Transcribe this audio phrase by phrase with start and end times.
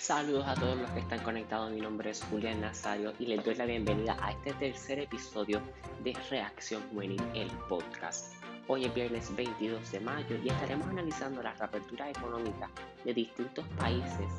[0.00, 3.54] Saludos a todos los que están conectados, mi nombre es Julián Nazario y les doy
[3.54, 5.60] la bienvenida a este tercer episodio
[6.02, 8.32] de Reacción Juvenil, el podcast.
[8.66, 12.70] Hoy es viernes 22 de mayo y estaremos analizando la reapertura económica
[13.04, 14.32] de distintos países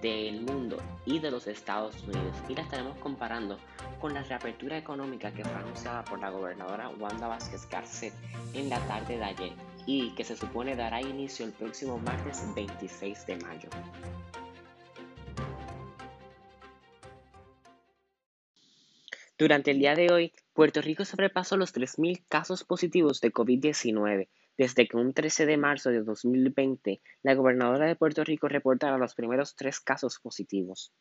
[0.00, 3.58] del mundo y de los Estados Unidos y la estaremos comparando
[4.00, 8.14] con la reapertura económica que fue anunciada por la gobernadora Wanda Vázquez Garcet
[8.54, 9.52] en la tarde de ayer
[9.84, 13.68] y que se supone dará inicio el próximo martes 26 de mayo.
[19.42, 24.86] Durante el día de hoy, Puerto Rico sobrepasó los 3.000 casos positivos de COVID-19 desde
[24.86, 29.56] que un 13 de marzo de 2020 la gobernadora de Puerto Rico reportara los primeros
[29.56, 30.92] tres casos positivos.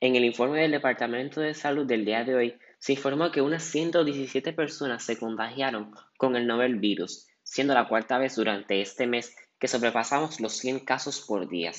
[0.00, 3.62] En el informe del Departamento de Salud del día de hoy, se informó que unas
[3.64, 9.36] 117 personas se contagiaron con el novel virus, siendo la cuarta vez durante este mes
[9.58, 11.72] que sobrepasamos los 100 casos por día.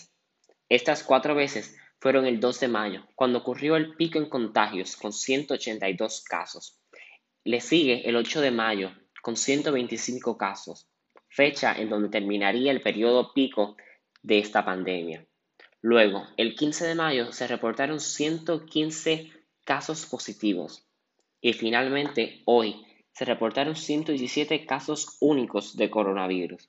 [0.69, 5.13] Estas cuatro veces fueron el 2 de mayo, cuando ocurrió el pico en contagios con
[5.13, 6.79] 182 casos.
[7.43, 10.87] Le sigue el 8 de mayo, con 125 casos,
[11.29, 13.77] fecha en donde terminaría el periodo pico
[14.23, 15.27] de esta pandemia.
[15.79, 19.31] Luego, el 15 de mayo se reportaron 115
[19.63, 20.83] casos positivos
[21.39, 26.67] y finalmente hoy se reportaron 117 casos únicos de coronavirus.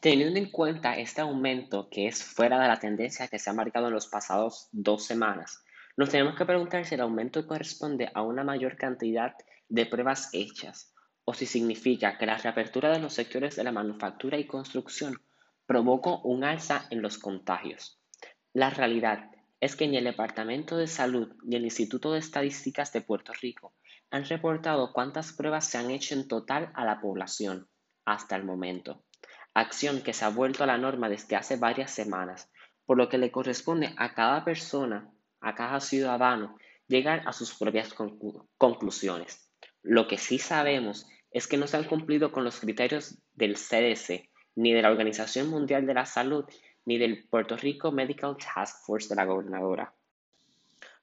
[0.00, 3.88] Teniendo en cuenta este aumento que es fuera de la tendencia que se ha marcado
[3.88, 5.64] en los pasados dos semanas,
[5.96, 9.34] nos tenemos que preguntar si el aumento corresponde a una mayor cantidad
[9.68, 14.38] de pruebas hechas o si significa que la reapertura de los sectores de la manufactura
[14.38, 15.20] y construcción
[15.66, 18.00] provocó un alza en los contagios.
[18.52, 23.00] La realidad es que ni el Departamento de Salud ni el Instituto de Estadísticas de
[23.00, 23.74] Puerto Rico
[24.12, 27.68] han reportado cuántas pruebas se han hecho en total a la población
[28.04, 29.02] hasta el momento,
[29.60, 32.50] acción que se ha vuelto a la norma desde hace varias semanas,
[32.86, 36.56] por lo que le corresponde a cada persona, a cada ciudadano,
[36.86, 37.94] llegar a sus propias
[38.56, 39.50] conclusiones.
[39.82, 44.30] Lo que sí sabemos es que no se han cumplido con los criterios del CDC,
[44.56, 46.44] ni de la Organización Mundial de la Salud,
[46.84, 49.94] ni del Puerto Rico Medical Task Force de la gobernadora.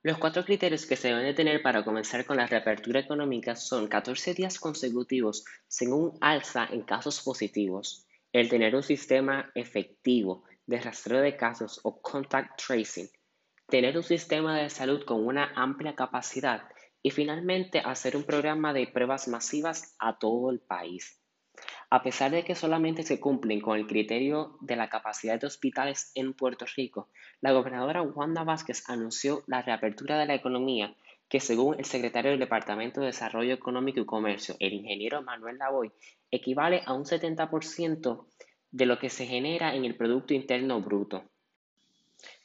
[0.02, 3.88] Los cuatro criterios que se deben de tener para comenzar con la reapertura económica son
[3.88, 8.06] 14 días consecutivos sin un alza en casos positivos,
[8.42, 13.08] el tener un sistema efectivo de rastreo de casos o contact tracing,
[13.66, 16.64] tener un sistema de salud con una amplia capacidad
[17.02, 21.18] y finalmente hacer un programa de pruebas masivas a todo el país.
[21.90, 26.12] A pesar de que solamente se cumplen con el criterio de la capacidad de hospitales
[26.14, 27.08] en Puerto Rico,
[27.40, 30.94] la gobernadora Wanda Vázquez anunció la reapertura de la economía
[31.30, 35.92] que según el secretario del Departamento de Desarrollo Económico y Comercio, el ingeniero Manuel Lavoy,
[36.32, 38.26] equivale a un 70%
[38.72, 41.24] de lo que se genera en el Producto Interno Bruto.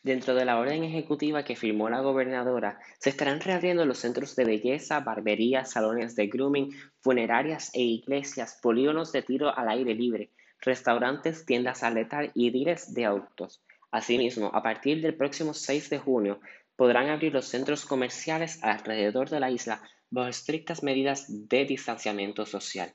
[0.02, 4.46] Dentro de la orden ejecutiva que firmó la gobernadora, se estarán reabriendo los centros de
[4.46, 6.70] belleza, barberías, salones de grooming,
[7.00, 10.30] funerarias e iglesias, polígonos de tiro al aire libre,
[10.60, 13.62] restaurantes, tiendas letal y diles de autos.
[13.91, 16.41] Asimismo, a partir del próximo 6 de junio,
[16.80, 22.94] podrán abrir los centros comerciales alrededor de la isla bajo estrictas medidas de distanciamiento social.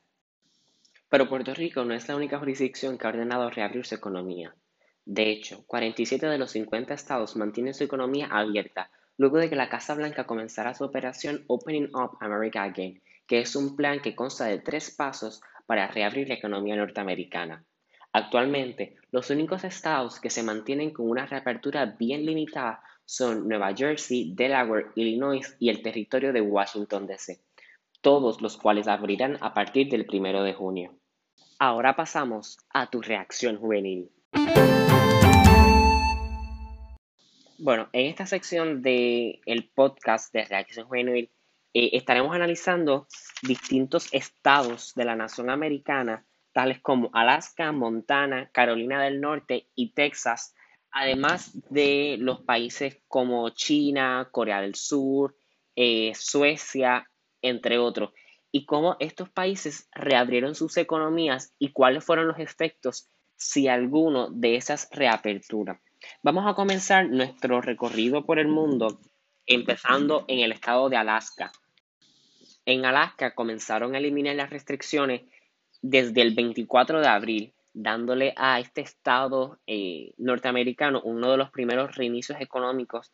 [1.07, 4.55] Pero Puerto Rico no es la única jurisdicción que ha ordenado reabrir su economía.
[5.05, 9.69] De hecho, 47 de los 50 estados mantienen su economía abierta luego de que la
[9.69, 14.45] Casa Blanca comenzara su operación Opening Up America Again, que es un plan que consta
[14.45, 17.63] de tres pasos para reabrir la economía norteamericana.
[18.13, 24.33] Actualmente, los únicos estados que se mantienen con una reapertura bien limitada son Nueva Jersey,
[24.35, 27.39] Delaware, Illinois y el territorio de Washington, D.C.,
[28.01, 30.95] todos los cuales abrirán a partir del primero de junio.
[31.59, 34.11] Ahora pasamos a tu reacción juvenil.
[37.57, 41.31] Bueno, en esta sección del el podcast de Reacción Juvenil
[41.73, 43.07] eh, estaremos analizando
[43.41, 50.54] distintos estados de la nación americana, tales como Alaska, Montana, Carolina del Norte y Texas,
[50.95, 55.35] además de los países como China, Corea del Sur,
[55.75, 57.11] eh, Suecia,
[57.41, 58.11] entre otros,
[58.49, 64.55] y cómo estos países reabrieron sus economías y cuáles fueron los efectos, si alguno, de
[64.55, 65.81] esas reaperturas.
[66.23, 69.01] Vamos a comenzar nuestro recorrido por el mundo
[69.45, 71.51] empezando en el estado de Alaska.
[72.65, 75.23] En Alaska comenzaron a eliminar las restricciones
[75.81, 81.95] desde el 24 de abril, dándole a este estado eh, norteamericano uno de los primeros
[81.95, 83.11] reinicios económicos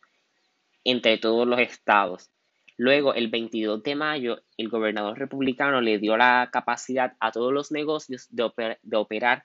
[0.84, 2.30] entre todos los estados.
[2.78, 7.70] Luego, el 22 de mayo, el gobernador republicano le dio la capacidad a todos los
[7.70, 9.44] negocios de, operar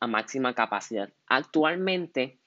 [0.00, 1.12] a máxima capacidad.
[1.26, 2.38] Actualmente,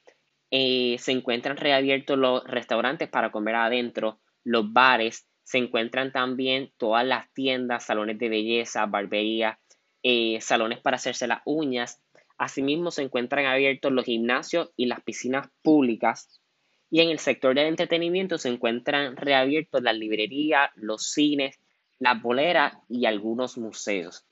[0.52, 7.06] eh, se encuentran reabiertos los restaurantes para comer adentro, los bares, se encuentran también todas
[7.06, 9.60] las tiendas, salones de belleza, barbería,
[10.02, 12.02] eh, salones para hacerse las uñas.
[12.38, 16.42] Asimismo, se encuentran abiertos los gimnasios y las piscinas públicas.
[16.90, 21.60] Y en el sector del entretenimiento se encuentran reabiertos las librerías, los cines,
[22.00, 24.26] las boleras y algunos museos.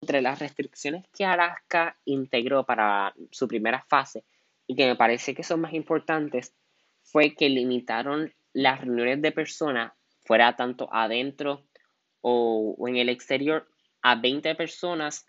[0.00, 4.24] Entre las restricciones que Alaska integró para su primera fase
[4.66, 6.54] y que me parece que son más importantes
[7.02, 9.92] fue que limitaron las reuniones de personas,
[10.24, 11.64] fuera tanto adentro
[12.20, 13.68] o, o en el exterior,
[14.02, 15.26] a 20 personas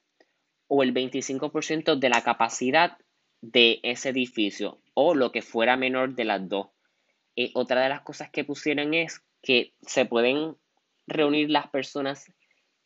[0.75, 2.97] o el 25% de la capacidad
[3.41, 6.69] de ese edificio o lo que fuera menor de las dos.
[7.35, 10.57] Eh, otra de las cosas que pusieron es que se pueden
[11.05, 12.25] reunir las personas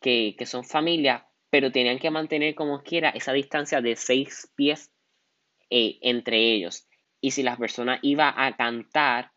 [0.02, 4.92] que, son familia, pero tenían que mantener como quiera esa distancia de seis pies
[5.70, 6.86] eh, entre ellos.
[7.22, 9.32] Y si la persona iba a cantar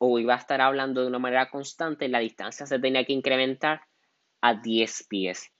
[0.00, 3.82] o iba a estar hablando de una manera constante, la distancia se tenía que incrementar
[4.40, 5.52] a 10 pies.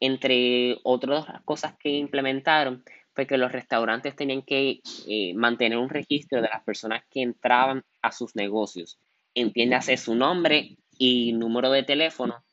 [0.00, 6.40] Entre otras cosas que implementaron fue que los restaurantes tenían que eh, mantener un registro
[6.40, 8.98] de las personas que entraban a sus negocios.
[9.34, 12.44] Entiéndase su nombre y número de teléfono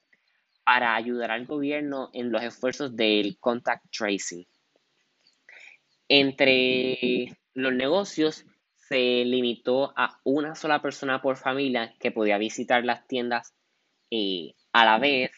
[0.63, 4.45] para ayudar al gobierno en los esfuerzos del contact tracing.
[6.07, 8.45] Entre los negocios
[8.75, 13.53] se limitó a una sola persona por familia que podía visitar las tiendas
[14.11, 15.31] eh, a la vez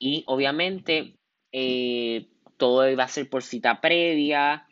[0.00, 1.14] y obviamente
[1.52, 2.26] eh,
[2.56, 4.66] todo iba a ser por cita previa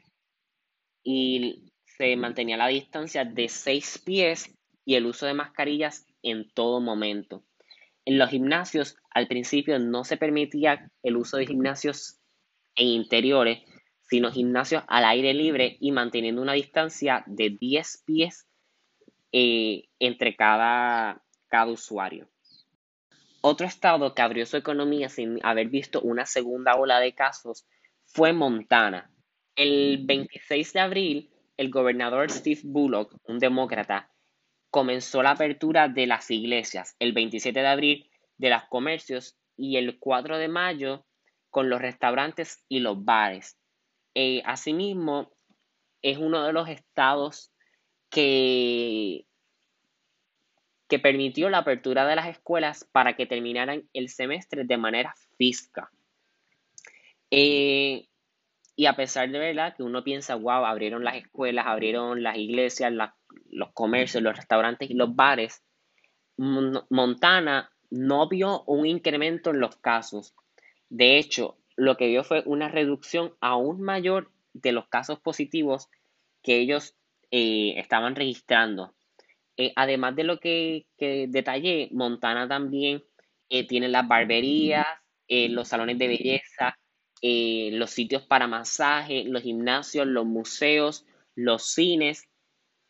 [1.05, 6.81] y se mantenía la distancia de seis pies y el uso de mascarillas en todo
[6.81, 7.45] momento.
[8.05, 12.19] En los gimnasios al principio no se permitía el uso de gimnasios
[12.75, 13.61] en interiores,
[14.01, 18.47] sino gimnasios al aire libre y manteniendo una distancia de 10 pies
[19.33, 22.31] eh, entre cada, cada usuario.
[23.41, 27.67] Otro estado que abrió su economía sin haber visto una segunda ola de casos
[28.05, 29.11] fue Montana.
[29.55, 34.11] El 26 de abril, el gobernador Steve Bullock, un demócrata,
[34.71, 36.97] comenzó la apertura de las iglesias.
[36.99, 41.07] El 27 de abril de los comercios y el 4 de mayo
[41.51, 43.57] con los restaurantes y los bares.
[44.15, 45.31] Eh, asimismo,
[46.03, 47.53] es uno de los estados
[48.11, 49.28] que
[50.89, 55.91] que permitió la apertura de las escuelas para que terminaran el semestre de manera física.
[57.31, 58.09] Eh,
[58.75, 62.93] y a pesar de verdad que uno piensa, wow, abrieron las escuelas, abrieron las iglesias,
[63.51, 65.63] los comercios, los restaurantes y los bares,
[66.39, 70.35] Montana no vio un incremento en los casos.
[70.89, 75.89] De hecho, lo que vio fue una reducción aún mayor de los casos positivos
[76.43, 76.95] que ellos
[77.31, 78.95] eh, estaban registrando.
[79.61, 83.03] Eh, además de lo que, detallé, Montana también
[83.49, 84.87] eh, tiene las barberías,
[85.27, 86.79] eh, los salones de belleza,
[87.21, 92.29] los sitios para masaje, los gimnasios, los museos, los cines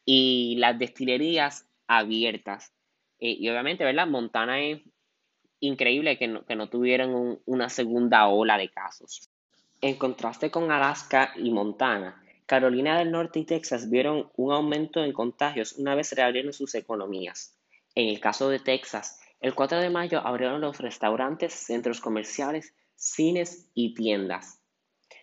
[0.05, 2.75] y las destilerías abiertas.
[3.19, 4.06] y obviamente, ¿verdad?
[4.06, 4.82] Montana es
[5.61, 9.31] increíble que no, que no tuvieran una segunda ola de casos.
[9.81, 15.13] En contraste con Alaska y Montana, Carolina del Norte y Texas vieron un aumento en
[15.13, 17.55] contagios una vez reabrieron sus economías.
[17.94, 23.69] En el caso de Texas, el 4 de mayo abrieron los restaurantes, centros comerciales, cines
[23.75, 24.63] y tiendas,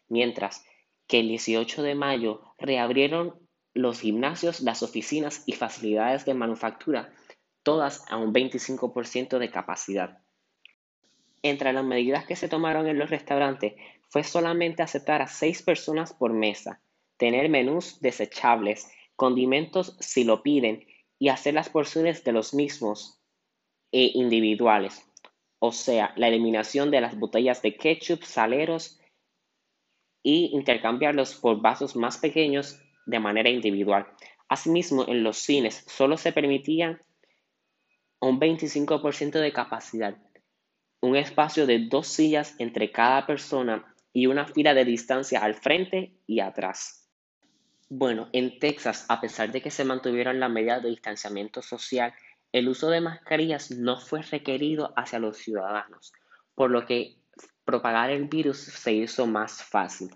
[0.07, 0.63] mientras
[1.07, 3.39] que el 18 de mayo reabrieron
[3.73, 7.11] los gimnasios, las oficinas y facilidades de manufactura,
[7.63, 10.19] todas a un 25% de capacidad.
[11.41, 13.73] Entre las medidas que se tomaron en los restaurantes
[14.09, 16.81] fue solamente aceptar a seis personas por mesa,
[17.17, 20.85] tener menús desechables, condimentos si lo piden
[21.19, 23.21] y hacer las porciones de los mismos
[23.91, 25.05] e individuales,
[25.59, 28.99] o sea, la eliminación de las botellas de ketchup, saleros
[30.21, 34.07] y intercambiarlos por vasos más pequeños de manera individual.
[34.49, 36.99] Asimismo, en los cines solo se permitía
[38.19, 40.17] un 25% de capacidad,
[41.01, 46.17] un espacio de dos sillas entre cada persona y una fila de distancia al frente
[46.25, 47.04] y atrás.
[47.89, 52.13] Bueno, en Texas, a pesar de que se mantuvieron las medidas de distanciamiento social,
[52.51, 56.11] el uso de mascarillas no fue requerido hacia los ciudadanos,
[56.55, 57.17] por lo que
[57.63, 60.09] propagar el virus se hizo más fácil,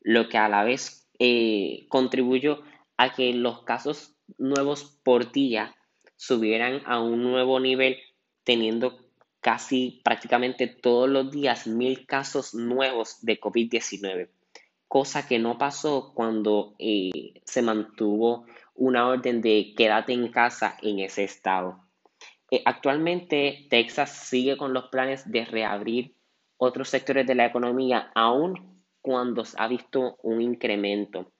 [0.00, 2.62] lo que a la vez eh, contribuyó
[2.98, 5.74] a que los casos nuevos por día
[6.16, 7.96] subieran a un nuevo nivel,
[8.44, 8.98] teniendo
[9.40, 14.28] casi prácticamente todos los días mil casos nuevos de COVID-19
[14.94, 17.10] cosa que no pasó cuando eh,
[17.44, 18.46] se mantuvo
[18.76, 21.80] una orden de quédate en casa en ese estado.
[22.48, 26.14] Eh, actualmente Texas sigue con los planes de reabrir
[26.58, 31.32] otros sectores de la economía, aun cuando ha visto un incremento.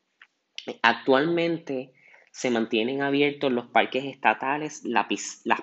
[0.82, 1.92] Actualmente
[2.32, 5.06] se mantienen abiertos los parques estatales, las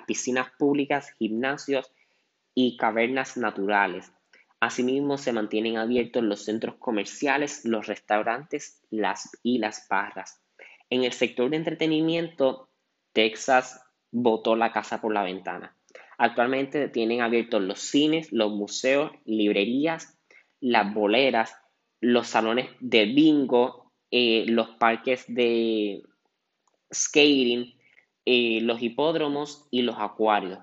[0.07, 1.91] piscinas públicas, gimnasios
[2.55, 4.13] y cavernas naturales.
[4.61, 10.41] Asimismo, se mantienen abiertos los centros comerciales, los restaurantes las, y las barras.
[10.91, 12.69] En el sector de entretenimiento,
[13.11, 15.75] Texas botó la casa por la ventana.
[16.19, 20.19] Actualmente tienen abiertos los cines, los museos, librerías,
[20.59, 21.55] las boleras,
[21.99, 26.03] los salones de bingo, eh, los parques de
[26.93, 27.73] skating,
[28.25, 30.59] eh, los hipódromos y los acuarios,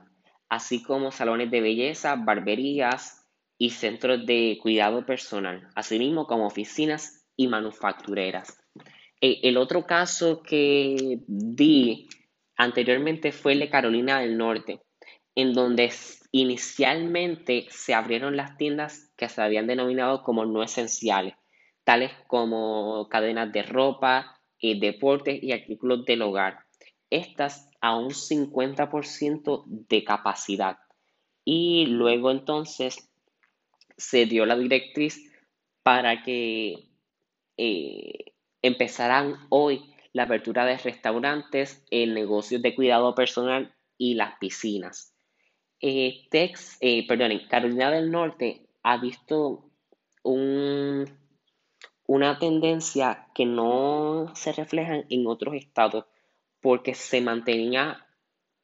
[0.49, 3.18] así como salones de belleza, barberías,
[3.59, 8.57] y centros de cuidado personal, asimismo como oficinas y manufactureras.
[9.21, 12.09] E, el otro caso que di
[12.57, 14.81] anteriormente fue el de Carolina del Norte,
[15.35, 15.93] en donde
[16.33, 21.35] inicialmente se abrieron las tiendas que se habían denominado como no esenciales,
[21.85, 26.59] tales como cadenas de ropa, eh, deportes y artículos del hogar.
[27.11, 30.79] Estas a un 50% de capacidad.
[31.45, 33.08] Y luego entonces
[33.99, 35.31] se dio la directriz
[35.83, 36.89] para que
[37.57, 45.15] eh, empezaran hoy la apertura de restaurantes, el negocio de cuidado personal y las piscinas.
[45.81, 49.71] Eh, eh, perdón, Carolina del Norte ha visto
[50.23, 51.05] un,
[52.07, 56.07] una tendencia que no se refleja en otros estados
[56.61, 58.07] porque se mantenía,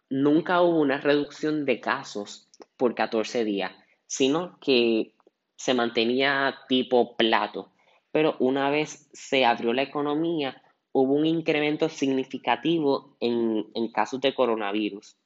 [0.09, 3.73] nunca hubo una reducción de casos por 14 días,
[4.07, 5.15] sino que
[5.57, 7.73] se mantenía tipo plato,
[8.11, 15.17] pero una vez se abrió la economía, hubo un incremento significativo en, casos de coronavirus.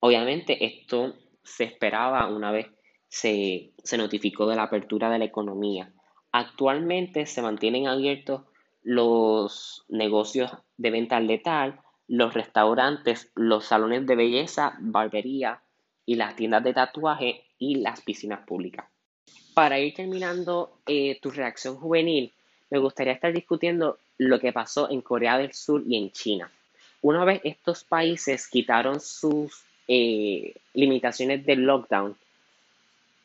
[0.00, 2.66] Obviamente esto se esperaba una vez
[3.08, 5.92] se, se, notificó de la apertura de la economía.
[6.30, 8.42] Actualmente se mantienen abiertos
[8.82, 15.62] los negocios de venta letal, los restaurantes, los salones de belleza, barbería
[16.04, 18.86] y las tiendas de tatuaje y las piscinas públicas
[19.54, 22.32] para ir terminando eh, tu reacción juvenil,
[22.70, 26.50] me gustaría estar discutiendo lo que pasó en Corea del Sur y en China.
[27.02, 32.16] Una vez estos países quitaron sus eh, limitaciones de lockdown,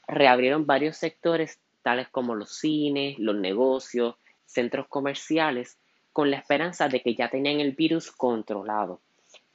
[0.07, 5.77] reabrieron varios sectores tales como los cines, los negocios, centros comerciales,
[6.13, 9.01] con la esperanza de que ya tenían el virus controlado.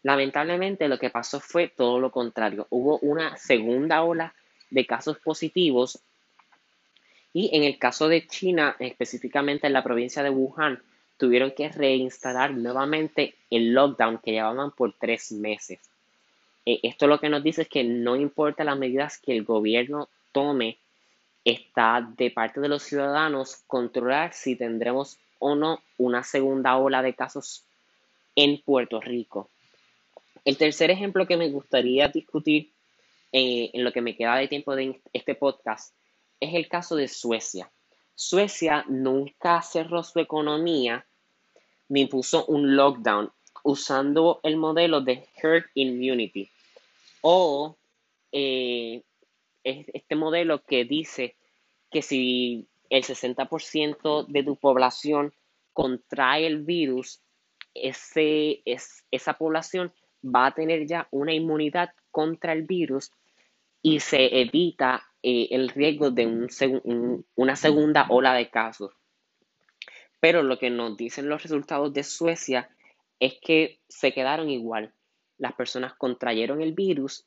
[0.02, 2.66] Lamentablemente lo que pasó fue todo lo contrario.
[2.70, 4.34] Hubo una segunda ola
[4.70, 6.00] de casos positivos
[7.32, 10.80] y en el caso de China, específicamente en la provincia de Wuhan,
[11.16, 15.80] tuvieron que reinstalar nuevamente el lockdown que llevaban por tres meses.
[16.64, 20.08] Eh, esto lo que nos dice es que no importa las medidas que el gobierno
[20.32, 20.78] tome,
[21.44, 27.14] está de parte de los ciudadanos controlar si tendremos o no una segunda ola de
[27.14, 27.64] casos
[28.36, 29.48] en Puerto Rico.
[30.44, 32.70] El tercer ejemplo que me gustaría discutir
[33.32, 35.94] eh, en lo que me queda de tiempo de este podcast
[36.40, 37.70] es el caso de Suecia.
[38.14, 41.06] Suecia nunca cerró su economía
[41.88, 46.50] ni puso un lockdown usando el modelo de herd immunity
[47.20, 47.76] o
[48.32, 49.02] eh,
[49.64, 51.36] este modelo que dice
[51.90, 55.32] que si el 60% de tu población
[55.72, 57.20] contrae el virus,
[57.74, 59.92] ese, es, esa población
[60.24, 63.12] va a tener ya una inmunidad contra el virus
[63.82, 66.26] y se evita eh, el riesgo de
[67.34, 68.92] una segunda ola de casos.
[70.20, 72.70] Pero lo que nos dicen los resultados de Suecia
[73.20, 74.92] es que se quedaron igual.
[75.38, 77.24] Las personas contrayeron el virus,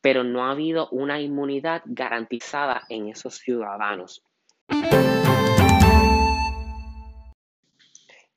[0.00, 4.22] pero no ha habido una inmunidad garantizada en esos ciudadanos.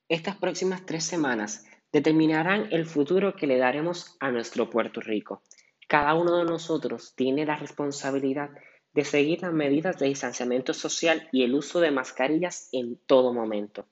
[0.08, 5.42] Estas próximas tres semanas determinarán el futuro que le daremos a nuestro Puerto Rico.
[5.88, 8.50] Cada uno de nosotros tiene la responsabilidad
[8.94, 13.88] de seguir las medidas de distanciamiento social y el uso de mascarillas en todo momento.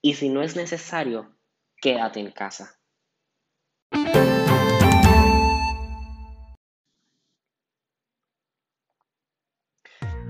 [0.00, 1.34] Y si no es necesario,
[1.80, 2.78] quédate en casa.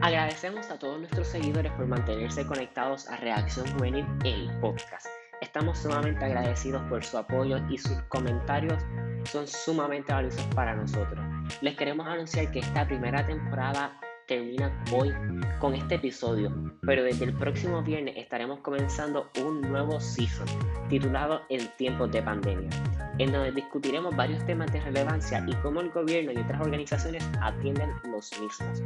[0.03, 5.07] Agradecemos a todos nuestros seguidores por mantenerse conectados a Reacción Juvenil, el podcast.
[5.41, 8.83] Estamos sumamente agradecidos por su apoyo y sus comentarios
[9.25, 11.25] son sumamente valiosos para nosotros.
[11.61, 15.13] Les queremos anunciar que esta primera temporada termina hoy
[15.59, 16.53] con este episodio,
[16.83, 20.47] pero desde el próximo viernes estaremos comenzando un nuevo season
[20.89, 22.71] titulado En tiempos de pandemia,
[23.19, 27.91] en donde discutiremos varios temas de relevancia y cómo el gobierno y otras organizaciones atienden
[28.11, 28.83] los mismos.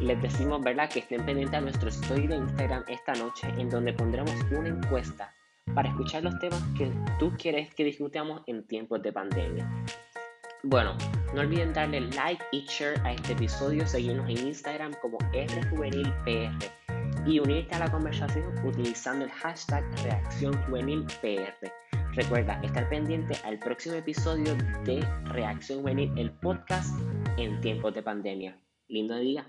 [0.00, 3.92] Les decimos, ¿verdad?, que estén pendientes a nuestro story de Instagram esta noche, en donde
[3.92, 5.32] pondremos una encuesta
[5.74, 9.68] para escuchar los temas que tú quieres que discutamos en tiempos de pandemia.
[10.62, 10.96] Bueno,
[11.36, 16.72] no olviden darle like y share a este episodio, seguirnos en Instagram como RJuvenilPR
[17.26, 21.70] y unirte a la conversación utilizando el hashtag ReacciónJuvenilPR.
[22.14, 26.98] Recuerda estar pendiente al próximo episodio de Reacción Juvenil, el podcast
[27.36, 28.58] en tiempos de pandemia.
[28.88, 29.44] Lindo día.